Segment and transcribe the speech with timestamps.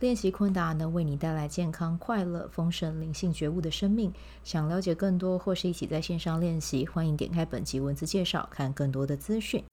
[0.00, 4.12] 练习昆达能为你带来健康、快乐、丰盛、灵性觉悟的生命。
[4.42, 9.64] 想了解更多或是一起在线上练习，欢迎点开本集文字介绍，看更多的资讯。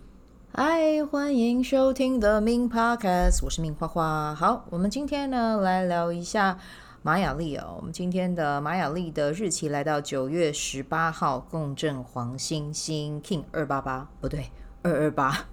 [0.53, 4.35] 嗨，欢迎收听 The Min Podcast，我是明花花。
[4.35, 6.59] 好，我们今天呢来聊一下
[7.01, 7.75] 玛雅历哦。
[7.77, 14.51] 我们今天的玛雅历的日期来到九月十八号，共振黄星星 King 二八八，不对，
[14.83, 15.45] 二二八。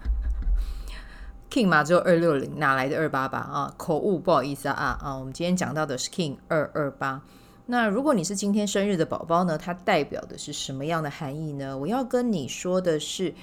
[1.50, 3.74] King 嘛，只有二六零，哪来的二八八啊？
[3.78, 5.16] 口误，不好意思啊啊！
[5.16, 7.22] 我们今天讲到的是 King 二二八。
[7.66, 9.56] 那如果你是今天生日的宝宝呢？
[9.56, 11.76] 它代表的是什么样的含义呢？
[11.78, 13.34] 我要跟你说的是，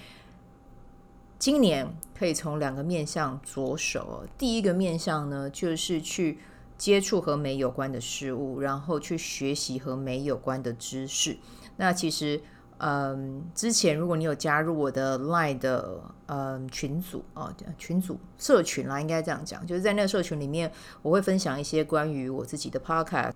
[1.39, 4.25] 今年可以从两个面向着手。
[4.38, 6.38] 第一个面向呢，就是去
[6.78, 11.38] 接触和美有关的事物，然后去学习和美有关的知识。
[11.78, 12.42] 那其实。
[12.80, 23.31] 嗯，之前如果你有加入我的 Line 的嗯群组啊，群组社群啦，应该这样讲，就是在那个社群里面，我会分享一些关于我自己的 Podcast。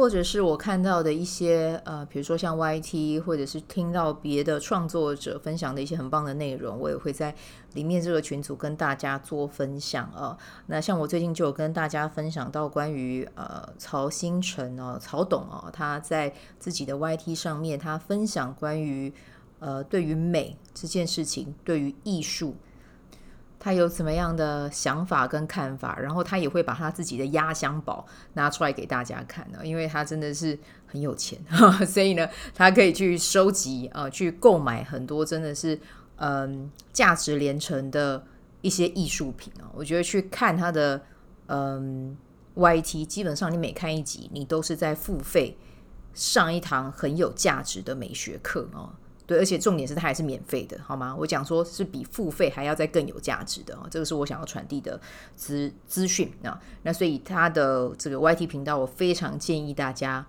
[0.00, 7.34] 或者是我看到的一些呃，比如说像 YT，或者是听到别的创作者分享的一些很棒的内容，我也会在
[7.74, 10.34] 里面这个群组跟大家做分享啊。
[10.68, 19.12] 那像我最近就有跟大家分享到关于呃曹星辰哦，曹董哦，他在自己的 YT 上面，他分享关于
[19.58, 22.56] 呃对于美这件事情，对于艺术。
[23.60, 31.38] 他有怎么样的想法跟看法，然后他也会把他自己的压箱宝拿出来给大家看呢，因为他真的是很有钱，
[31.86, 35.78] 所以呢，他可以去收集啊、去购买很多真的是
[36.16, 38.24] 嗯价值连城的
[38.62, 39.68] 一些艺术品啊。
[39.74, 41.02] 我觉得去看他的
[41.48, 42.16] 嗯
[42.54, 45.56] YT，基本上你每看一集，你都是在付费
[46.14, 48.90] 上一堂很有价值的美学课哦。
[49.30, 51.14] 对，而且重点是它还是免费的，好吗？
[51.16, 55.00] 我讲说是比付费还要再更有价值的，这个是我想要传递的
[55.36, 56.60] 资资讯啊。
[56.82, 60.26] 那所以他的这个 YT 频道，我非常建议大家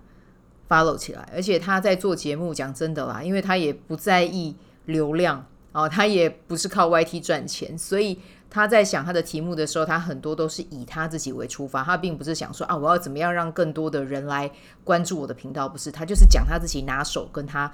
[0.70, 1.28] follow 起来。
[1.34, 8.20] 而且他在做节目，讲真的啦，因为他也不在意流量哦，他也不是靠 YT 赚钱，所以
[8.52, 14.52] 他在想他的题目的时候，他很多都是以他自己为出发，他并不是想说啊，我要怎么样让更多的人来
[14.84, 17.72] 关注我的频道，不是，他就是讲他自己拿手跟他。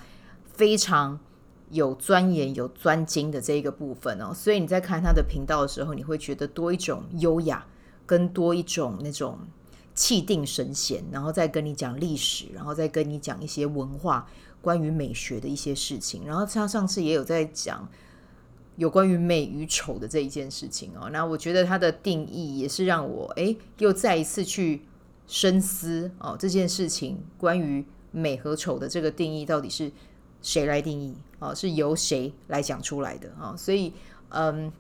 [0.54, 1.20] 非常
[1.70, 7.66] 有钻研、有专精的这一个部分哦，所以你在看他的频道的时候，你会觉得多一种优雅，
[8.06, 9.38] 跟多一种那种
[9.94, 14.26] 气定神闲，然后再跟你讲历史，然后再跟你讲一些文化、
[14.62, 16.26] 关于美学的一些事情。
[16.26, 17.86] 然后他上次也有在讲
[18.78, 21.10] 有关于美与丑的这一件事情哦。
[21.12, 24.84] 那我觉得他的定义也是让我诶又再一次去
[25.28, 29.92] 深思哦，这件事情关于美和丑的这个定义到底是。
[30.48, 31.54] 谁来定义啊？
[31.54, 33.54] 是由谁来讲出来的啊？
[33.58, 33.92] 所以，
[34.30, 34.72] 嗯，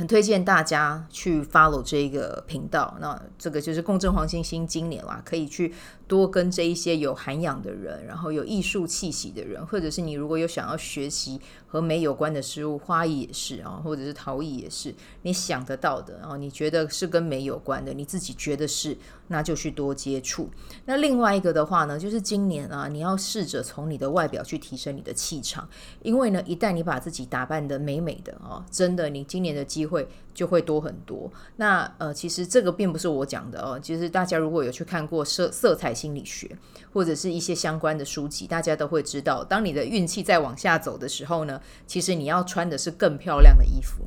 [0.00, 2.96] 很推荐大家去 follow 这一个频道。
[3.02, 5.74] 那这个就是共振黄星星今年啦，可以去。
[6.10, 20.50] 多跟这一些有涵养的人，然后有艺术气息的人，或者是你如果有想要学习和美有关的事物，花艺也是啊，或者是陶艺也是，你想得到的，然后你觉得是跟美有关的，你自己觉得是，那就去多接触。
[20.84, 25.68] 那另外一个的话呢，就是今年啊，你要试着从你的外表去提升你的气场，
[26.02, 31.30] 因为呢，一旦你把自己打扮得美美的啊，真的，你今年的机会会就会多很多。
[31.56, 35.90] 那呃，其实这个并不是我讲的哦，其实大家如果有去看过色色彩。
[36.00, 36.48] 心理学
[36.94, 44.04] 或者是一些相关的书籍，大家都会知道，当你的运气再往下走的时候呢，其实你要穿的是更漂亮的衣服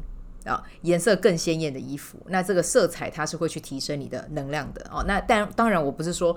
[0.50, 2.18] 啊，颜色更鲜艳的衣服。
[2.28, 5.04] 那这个色彩它是会去提升你的能量的哦。
[5.06, 6.36] 那但当然，我不是说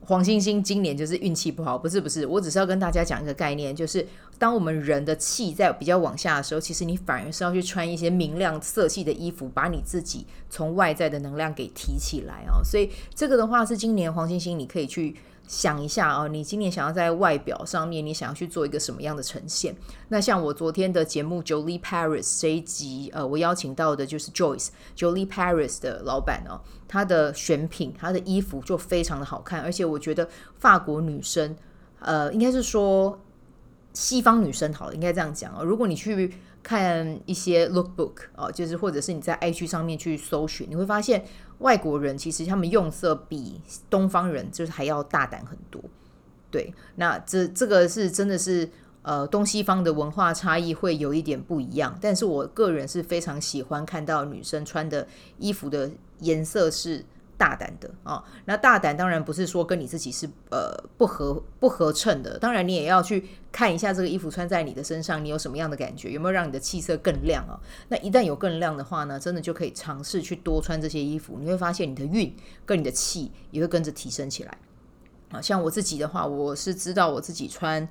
[0.00, 4.06] 黄星星今年就是运气不好，不是不是，我只是要跟大家讲一个概念，就是
[4.38, 12.64] 当我们人的气在比较往下的时候，其实你反而是要去穿一些明亮色系的衣服，把你自己从外在的能量给提起来哦。
[12.64, 15.14] 所以这个的话是今年黄星星，你可以去。
[15.50, 19.74] 想一下哦，你今年想要在外表上面，你想要去做一个什么样的呈现？
[20.06, 30.28] 那像我昨天的节目 Jolie Paris 这一集，呃，我邀请到的就是 Joyce Jolie Paris 的老板哦，她的选品，她的衣服就非常的好看，而且我觉得
[30.60, 31.56] 法国女生，
[31.98, 33.18] 呃，应该是说
[33.92, 35.64] 西方女生好了，应该这样讲哦。
[35.64, 36.32] 如果你去
[36.62, 41.24] 看一些 lookbook 哦，就是或者是你在 IG 上面去搜寻，你会发现。
[41.60, 43.58] 外国人其实他们用色比
[43.88, 45.80] 东方人就是还要大胆很多，
[46.50, 48.68] 对，那这这个是真的是
[49.02, 51.96] 呃东西方的文化差异会有一点不一样。
[52.00, 55.06] 但是我个人是非常喜欢看到女生穿的
[55.38, 57.04] 衣服的颜色是。
[57.40, 67.60] 大胆的啊、那大胆当然不是说跟你自己是呃不合不合衬的，当然你也要去看一下这个衣服穿在你的身上，你有什么样的感觉，有没有让你的气色更亮啊、哦？
[67.88, 74.58] 那一旦有更亮的话呢，真的就可以尝试去多穿这些衣服，你会发现你的运跟你的气也会跟着提升起来
[75.30, 75.40] 啊。
[75.40, 77.88] 像我自己的话，我是知道我自己穿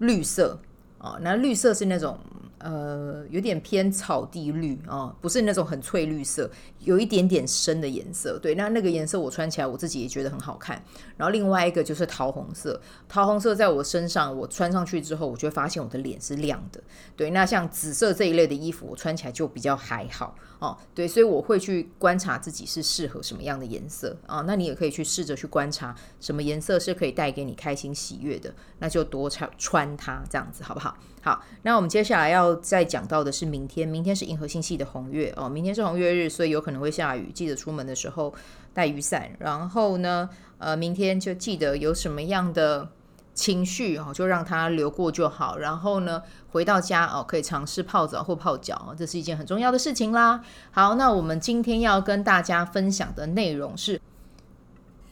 [0.00, 0.60] 绿色
[0.98, 2.18] 啊、哦，那绿色是那种。
[2.62, 6.48] 呃，有点偏草地绿啊、不是那种很翠绿色，
[6.78, 8.38] 有一点点深的颜色。
[8.38, 10.82] 对，那那个颜色我穿起来我自己也觉得很好看。
[11.16, 16.80] 然后另外一个就是桃红色，桃红色在我身上我穿上去之后，我就会发现我的脸是亮的。
[17.16, 20.76] 对，那像紫色这一类的衣服，我穿起来就比较还好哦。
[20.94, 30.96] 对，所以我会去观察自己是适合什么样的颜色啊、那你也可以去试着去观察什么颜色是可以带给你开心喜悦的，那就多穿穿它，这样子好不好？
[31.20, 38.34] 好，那我们接下来要再讲到的是明天，明天是银河星系的红月哦，明天是红月日，所以有可能会下雨，记得出门的时候
[38.72, 39.30] 带雨伞。
[39.38, 40.28] 然后呢，
[40.58, 42.88] 呃，明天就记得有什么样的
[43.34, 45.58] 情绪哦，就让它流过就好。
[45.58, 50.44] 然后呢，回到家哦，可以尝试泡澡或泡脚，这是一件很重要的事情啦。
[50.70, 54.00] 好，那我们今天要跟大家分享的内容是，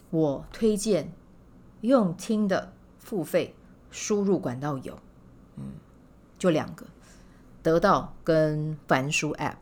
[0.09, 1.11] 我推荐
[1.81, 3.55] 用听的付费
[3.89, 4.97] 输入管道有，
[5.57, 5.63] 嗯。
[6.41, 6.83] 就两个，
[7.63, 9.55] 得到跟凡书 App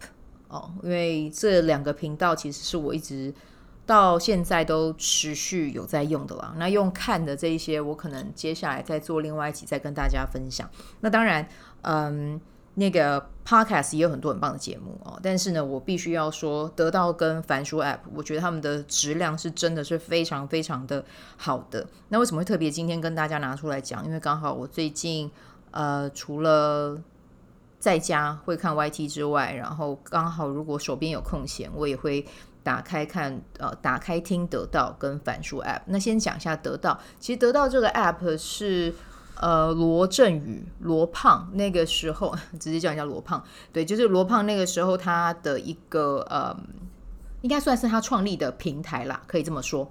[0.48, 3.34] 哦，因为这两个频道其实是我一直
[3.86, 6.54] 到现在都持续有在用的啦。
[6.58, 10.70] 那用看的这一些，我可能接下来再做另外一集再跟大家分享。
[11.02, 11.48] 那当然，
[11.82, 12.40] 嗯，
[12.76, 21.04] 那个 Podcast 也有很多很棒的节目哦，但是呢，我必须要说，得到跟凡书 App，我觉得他们的质量是真的是非常非常的
[21.38, 21.86] 好的。
[22.08, 24.06] 那为什么会特别今天跟大家拿出来讲？
[24.06, 25.30] 因为刚好我最近。
[25.72, 27.00] 呃，除了
[27.80, 32.26] 在家会看 YT 之外，然后刚好如果手边有空闲，我也会
[32.62, 35.82] 打开看，呃，打开听得到跟凡书 App。
[35.86, 38.94] 那先讲一下得到，其实得到这个 App 是
[39.40, 43.42] 呃罗振宇罗胖那个时候 直接叫人家罗胖，
[43.72, 46.56] 对，就是罗胖那个时候他的一个呃，
[47.42, 49.90] 应该算是他创立的平台啦，可以这么说。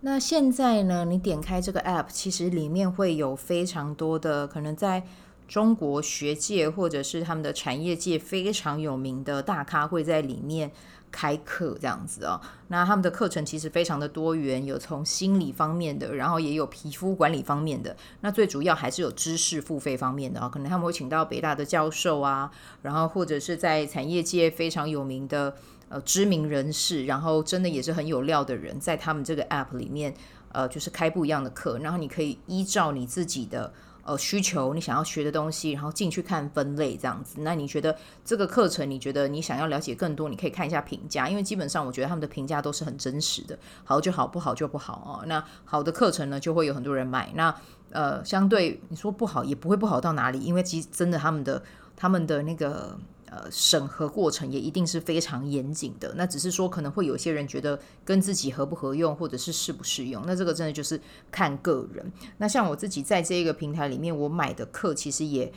[0.00, 5.02] 那现在呢，你点开这个 app，其实里面会有非常多的可能在
[5.48, 10.70] 中国学界或者是他们的产业界非常有名的大咖会在里面
[11.10, 12.40] 开课这样子哦。
[12.68, 17.96] 那他们的课程其实非常的多元，有从心理方面的，然后也有皮肤管理方面的。
[18.20, 22.52] 那最主要还是有知识付费方面的啊，可能他们会请到北大的教授啊，
[22.82, 25.56] 然后或者是在产业界非常有名的。
[25.90, 30.12] 呃，知名人士，然后真的也是很有料的人，在他们这个 app 里面，
[30.52, 33.72] 呃，就是开不一样的课，然后你可以依照你自己的
[34.08, 37.42] 呃需求，你想要学的东西，然后进去看分类这样子。
[37.42, 37.94] 那你觉得
[38.24, 45.26] 这个课程，你觉得你想要了解更多，你可以看一下评价，因为基本上我觉得他们的评价都是很真实的，好就好，不好就不好哦。
[45.26, 47.30] 那好的课程呢，就会有很多人买。
[47.34, 47.54] 那
[47.90, 51.62] 呃，相对你说不好，也不会不好到哪里，因为其实真的他们的
[51.94, 52.98] 他们的那个。
[53.30, 56.14] 呃，审核过程也一定是非常严谨的。
[56.16, 60.22] 那只是说，可能会有些人觉得跟自己合不合用，或者是适不适用。
[60.26, 60.98] 那这个真的就是
[61.30, 62.10] 看个人。
[62.38, 65.52] 那像我自己在这个平台里面，我买的课其实也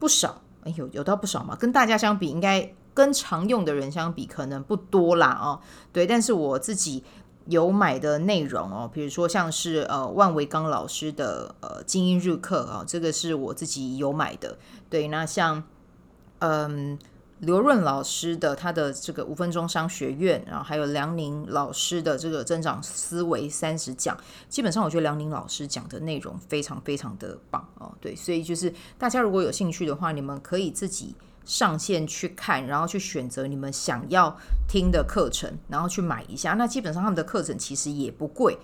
[0.00, 1.54] 不少，哎，有有到不少嘛。
[1.54, 5.60] 跟大家相比，应该跟常用的人相比，可能不多啦哦。
[5.92, 7.04] 对，但是我自己
[7.46, 14.58] 有买的内容哦，比如说像是呃万维刚老师的呃精英日课啊，这个是我自己有买的。
[14.90, 15.62] 对，那像
[16.40, 16.98] 嗯。
[17.42, 24.16] 刘润老师的他的这个五分钟商学院，然后还有梁宁老师的这个增长思维三十讲，
[24.48, 27.92] 基本上我觉得梁宁老师讲的内容非常非常的棒哦。
[28.00, 34.36] 对，所以就是大家如果有兴趣的话，你们可以自己上线去看，然后去选择你们想要
[34.68, 36.52] 听的课程，然后去买一下。
[36.52, 38.56] 那基本上他们的课程其实也不贵，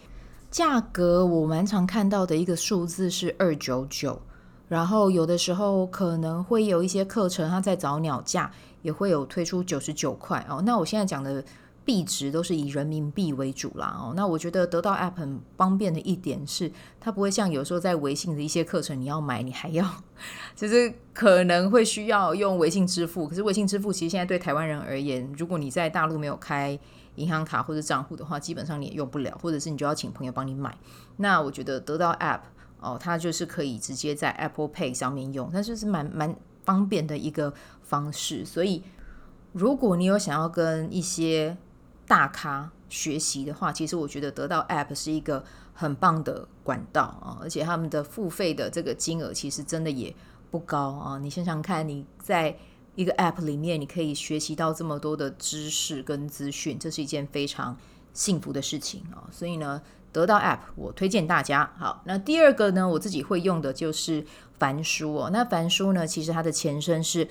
[0.52, 4.22] 价格我蛮常看到的一个数字是二九九，
[4.68, 8.50] 然后有的时候可能会有一些课程它在早鸟价。
[8.80, 10.62] 也会有推出九十九块哦。
[10.64, 11.44] 那我现在讲的
[11.84, 14.12] 币值都是以人民币为主啦哦。
[14.14, 16.70] 那我觉得得到 App 很方便的一点是，
[17.00, 19.84] 它不会像有时候在微信的一些课程，你要买你还要，
[20.54, 23.26] 就是可能会需要用微信支付。
[23.26, 26.78] 可是微信支付其实现在对台湾人而言，如果你在大陆没有开
[27.16, 30.78] 银行卡或者账户的话，基本上你也用不了，或者是你就要请朋友帮你买。
[31.16, 32.42] 那我觉得得到 App
[32.80, 38.82] 哦，它就是可以直接在 Apple Pay 上面用，它就是蛮蛮方便的一个方式，所以
[39.52, 41.56] 如果你有想要跟一些
[42.06, 45.44] 大咖学习的话，其实我觉得得到 App 是一个
[45.74, 50.14] 很棒的管道啊，而且他们的付费的这个金额其实真的也
[50.50, 51.18] 不高啊。
[51.18, 52.56] 你想想看，你在
[52.94, 57.76] 一个 App 里面，你可以学习到这么多的知识跟资讯，这是一件非常
[58.12, 59.28] 幸福的事情啊。
[59.30, 59.80] 所以呢，
[60.12, 61.72] 得到 App 我推荐大家。
[61.78, 64.24] 好，那第二个呢，我自己会用的就是
[64.58, 65.30] 凡书哦。
[65.32, 67.28] 那凡书呢，其实它的前身是。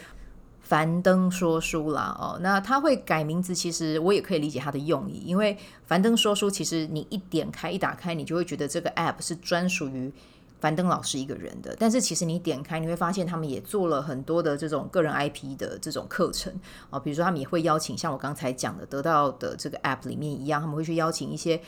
[0.60, 10.12] 樊登说书啦，哦，那它会改名字，其实我也可以理解它的用意，因为樊登说书，其实你一点开一打开，你就会觉得这个 app 是专属于
[10.60, 11.74] 樊登老师一个人的。
[11.80, 16.54] 但是其实你点开，你会发现他们也做了很多的这种个人 IP 的这种课程
[16.90, 21.62] 啊，比如说他们也会邀请像我刚才讲的得到的这个 app 里面一样，他们会去邀请一些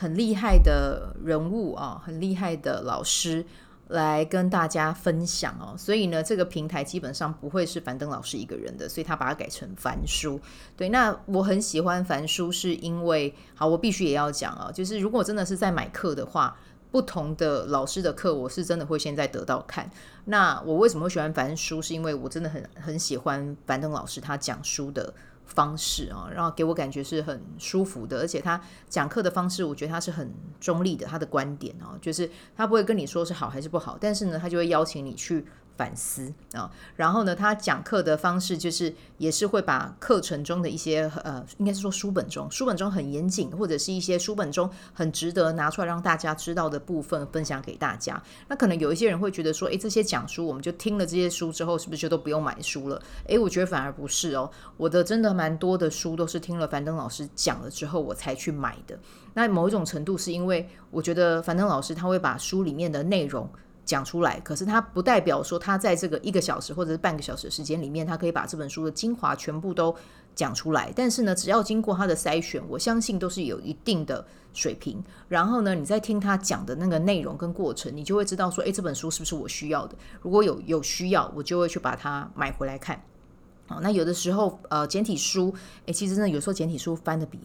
[0.00, 3.44] 很厉害的人物啊，很厉害的老师。
[3.90, 10.40] 来跟大家分享哦，所以呢，这个平台基本上不会是樊登老师一个人的，所以他把它改成樊书。
[10.76, 16.56] 对，那我很喜欢樊书，是因为好，我必须也要讲啊，就是如果真的是在买课的话，
[16.92, 19.90] 不同的老师的课，我是真的会先在得到看。
[20.26, 21.82] 那我为什么会喜欢樊书？
[21.82, 25.12] 是因为我真的很很喜欢樊登老师他讲书的。
[25.54, 35.46] 方式啊，然后给我感觉是很舒服的，而且他讲课的方式，我觉得他是很中立的，他的观点啊，就是他不会跟你说是好还是不好，但是呢，他就会邀请你去。
[35.80, 48.22] 反思啊，然后呢，他讲课的方式就是也是会把课程中的一些呃，应该是说书本中书本中很严谨，或者是一些书本中很值得拿出来让大家知道的部分分享给大家。
[48.48, 53.00] 那可能有一些人会觉得说，诶，这些讲书我们就听了这些书之后，是不是就都不用买书了？
[53.26, 58.98] 诶，我觉得反而不是哦，我的真的蛮多的书都是听了樊登老师讲了之后我才去买的。
[59.32, 63.48] 那某一种程度是因为我觉得樊登老师他会把书里面的内容。
[63.90, 69.92] 讲出来，可是他不代表说他在这个一个小时或者是半个小时的时间里面，他可以把这本书的精华全部都
[70.36, 70.92] 讲出来。
[70.94, 75.02] 但是呢，只要经过他的筛选，我相信都是有一定的水平。
[75.26, 79.96] 然后呢，你在听他讲的那个内容跟过程，你就会知道说，诶，这本书是不是我需要的？
[80.22, 83.02] 如果有有需要，我就会去把它买回来看。
[83.66, 85.52] 哦，那有的时候，呃，简体书，
[85.86, 87.40] 诶，其实呢有时候简体书翻得比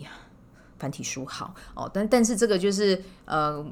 [0.77, 1.89] 繁体书好哦。
[1.91, 3.65] 但但是这个就是，呃。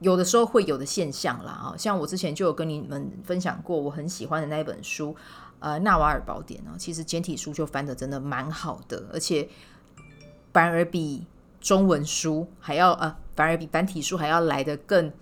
[0.00, 5.16] 有的时候会有的现象啦，啊，像我之前就有跟你们分享过，我很喜欢的那一本书，
[5.58, 9.48] 呃，《纳瓦尔宝典》呢，其实简体书就翻得真的蛮好的，而且
[10.52, 11.26] 反而比
[11.60, 15.12] 中文书还要，呃，反而比繁体书还要来得更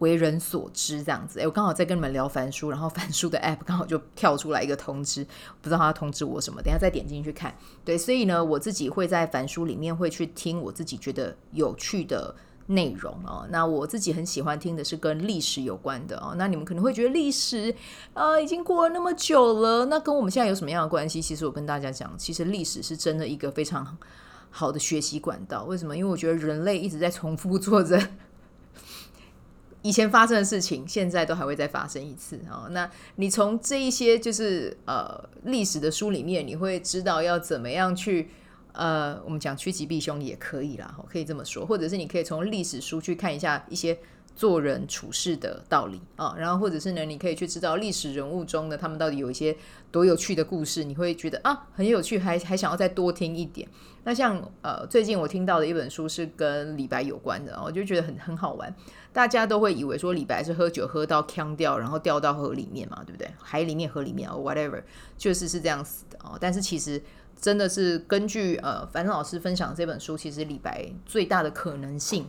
[0.00, 1.40] 为人所知这样子。
[1.40, 5.24] 诶，我刚好在跟你们聊繁书，然后繁书的 App 刚好就跳出来一个通知，
[5.62, 7.54] 不知道他通知我什么，等下再点进去看。
[7.82, 12.34] 对，所以呢，我自己会在繁书里面会去听我自己觉得有趣的。
[12.74, 16.34] 内容哦，那我自己很喜欢听的是跟历史有关的哦。
[16.36, 17.74] 那你们可能会觉得历史
[18.14, 21.22] 啊，已经过了那么久了，那跟我们现在有什么样的关系？
[21.22, 23.96] 其实我跟大家讲，其实历史是真的一个非常
[24.50, 25.64] 好的学习管道。
[25.64, 25.96] 为什么？
[25.96, 28.00] 因为我觉得人类一直在重复做着
[29.82, 32.68] 以前发生的事情，现在都还会再发生一次哦。
[32.70, 38.30] 那你从这一些就是呃历史的书里面，你会知道要怎么样去。
[38.72, 43.98] 呃，我们讲趋吉避凶也可以啦，可以这么说，或者是你可以从历史书去看一下一些
[44.34, 49.54] 做人处事的道理啊，然后或者是呢，你可以去知道历史人物中呢，他们到底有一些
[49.90, 53.68] 多有趣的故事，你会觉得啊很有趣，还还想要再多听一点。
[54.04, 58.74] 那像呃，最近我听到的一本书是跟李白有关的，我就觉得很很好玩。
[59.12, 63.30] 大家都会以为说李白是喝酒喝到呛掉，然后掉到河里面嘛，对不对？
[63.38, 64.82] 海里面、河里面哦，whatever，
[65.18, 66.38] 确实是这样死的哦。
[66.40, 67.00] 但是其实。
[67.42, 72.24] 真的是根据呃，樊老师分享这本书，其实李白最大的可能性，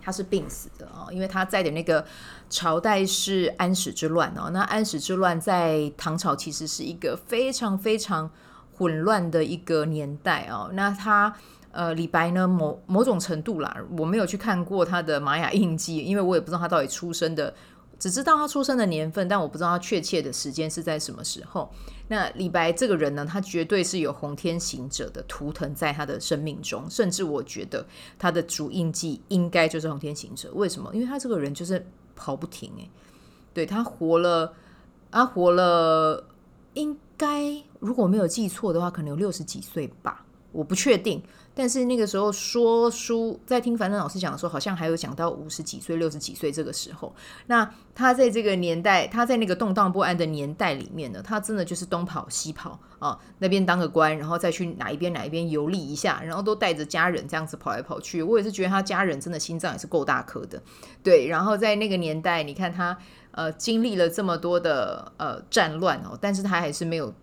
[0.00, 2.06] 他是病死的啊，因为他在的那个
[2.48, 4.48] 朝代是安史之乱哦。
[4.52, 8.30] 那安史之乱在唐朝其实是一个非常非常
[8.76, 10.70] 混乱的一个年代哦。
[10.74, 11.34] 那他
[11.72, 17.52] 呃，李白呢，某某种程度啦，我没有去看过他的玛雅印记，因为我也不知道他到底出生的。
[17.98, 21.70] 只知道他出生的年份，但我不知道他确切的时间是在什么时候。
[22.08, 27.84] 那李白这个人呢，他绝对是有红天行者的图腾在他的生命中，甚至我觉得
[28.18, 30.50] 他的主印记应该就是红天行者。
[30.54, 30.94] 为什么？
[30.94, 31.84] 因为他这个人就是
[32.14, 32.88] 跑不停诶，
[33.52, 34.52] 对，他活了，
[35.10, 36.28] 他活了，
[36.74, 41.22] 应该如果没有记错的话，可能有六十几岁吧，我不确定。
[41.58, 47.14] 但是那个时候说书，在听樊登老师讲的时候，好像还有讲到五十几岁、六十几岁这个时候。
[47.46, 58.22] 那他在这个年代，他在那个动荡不安的年代里面呢，他真的就是东跑西跑啊，那边当个官，然后再去哪一边哪一边游历一下，然后都带着家人这样子跑来跑去。
[58.22, 60.62] 我也是觉得他家人真的心脏也是够大颗的，
[61.02, 61.26] 对。
[61.26, 62.98] 然后在那个年代，你看他
[63.30, 67.14] 呃经历了这么多的呃战乱哦，但是他还是没有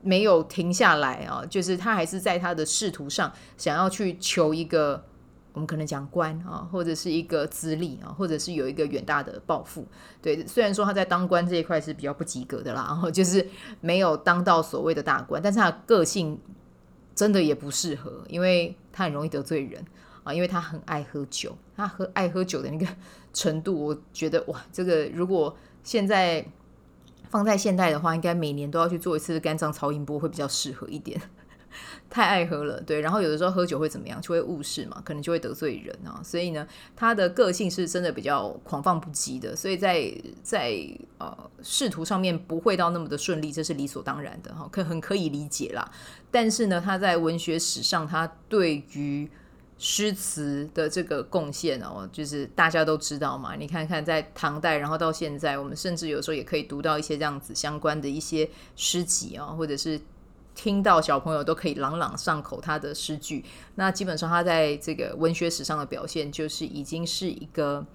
[0.00, 5.04] 没有停下来啊，就是他还是在他的仕途上想要去求一个，
[5.52, 9.86] 我们可能讲官啊，或者是一个资历啊，或者是有一个远大的抱负。
[10.22, 13.44] 对，虽然说他在当官这一块是比较不及格的啦，然 后就是
[13.80, 16.38] 没有当到所谓的大官，但是他的个性
[17.14, 19.84] 真的也不适合，因为他很容易得罪人
[20.22, 22.86] 啊，因为他很爱喝酒，他喝爱喝酒的那个
[23.34, 26.46] 程度，我觉得哇，这个如果现在。
[27.30, 31.20] 放在现代的话，应该每年都要去做一次肝脏超音波，会比较适合一点。
[32.08, 36.18] 太爱喝了，对，然后有的时候喝酒会怎么样，就会误事嘛，可能就会得罪人啊。
[36.24, 36.66] 所以呢，
[36.96, 40.10] 他的个性是真的比较狂放不羁的，所以在
[40.42, 40.74] 在
[41.18, 45.88] 呃仕途上面不会到那么的顺利，这是理所当然的哈，可很可以理解啦。
[46.30, 49.30] 但是呢，他在文学史上，他对于
[49.80, 53.54] 诗词的这个贡献哦，就是大家都知道嘛。
[53.54, 60.00] 你看看在唐代，然后到现在，我们甚至有时候也可以读到一些这样子相关的一些诗集啊，或者是
[60.52, 63.44] 听到小朋友都可以朗朗上口他的诗句。
[63.76, 67.86] 那基本上他在这个文学史上的表现，就是已经是一个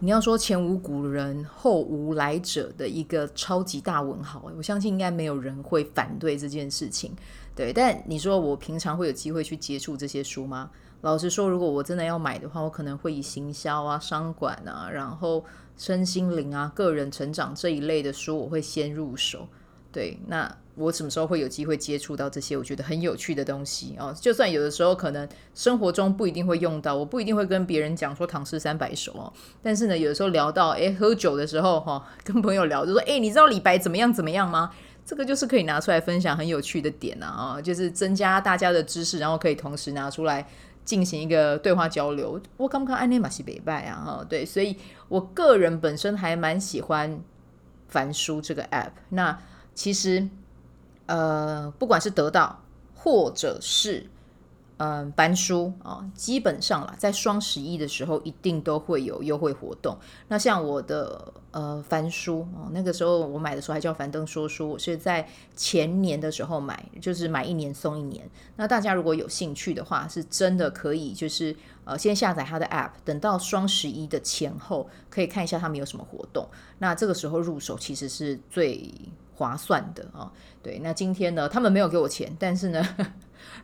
[0.00, 4.52] 你要说前无古人后无来者的一个超级大文豪。
[4.54, 7.16] 我相信应该没有人会反对这件事情。
[7.58, 10.70] 对，但你说我平常会有机会去接触这些书吗？
[11.00, 15.44] 老实说，如果我真的要买的话，我可能会以行销啊、商管啊，然后
[15.76, 19.48] 身心灵啊、个人成长这一类的书，我会先入手。
[19.90, 24.14] 对，那我什么时候会有机会接触到这些我觉得很有趣的东西啊？
[24.20, 29.32] 就算有的时候可能生活中不一定会用到，我不一定会跟别人讲说唐诗三百首哦。
[29.60, 34.70] 但是呢，有的时候聊到诶喝酒的时候哈，跟朋友聊就说诶，你知道李白怎么样怎么样吗？
[35.08, 40.46] 这个就是可以拿出来分享很有趣的点啊，就是增加大家的知识，然后可以同时拿出来
[40.84, 42.38] 进行一个对话交流。
[42.58, 44.76] 我刚刚安内马西北拜啊，哈，对，所以
[45.08, 47.18] 我个人本身还蛮喜欢
[47.88, 48.90] 凡书这个 app。
[49.08, 49.38] 那
[49.74, 50.28] 其实
[51.06, 52.62] 呃，不管是得到
[52.94, 54.06] 或者是
[54.78, 59.98] 嗯，搬书啊，基本上啦，在双十一的时候一定都会有优惠活动。
[60.28, 68.30] 那像我的呃翻书啊，那个时候我买的时候还叫樊登说书，我是在前年的时候买，就是买一年送一年。
[68.54, 76.46] 那大家如果有兴趣的话，是真的可以，就是呃先下载他的 app，等到双十一的前后可以看一下他们有什么活动。
[76.78, 78.88] 那这个时候入手其实是最
[79.34, 80.32] 划算的啊。
[80.62, 82.96] 对，那今天呢，他们没有给我钱，但是呢。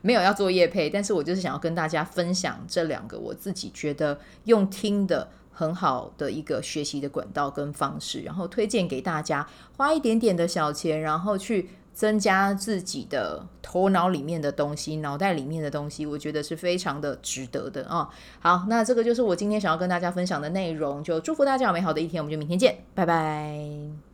[0.03, 18.09] 没有要做业配，但是我就是想要跟大家分享这两个我自己觉得用听的很好的一个学习的管道跟方式，然后推荐给大家，花一点点的小钱，然后去增加自己的头脑里面的东西，脑袋里面的东西，我觉得是非常的值得的啊。
[18.41, 24.14] 好，那这个就是我今天想要跟大家分享的内容，就祝福大家有美好的一天，我们就明天见，拜拜。